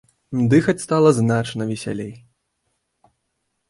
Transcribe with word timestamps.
Дыхаць 0.53 0.83
стала 0.85 1.09
значна 1.19 1.69
весялей. 1.75 2.13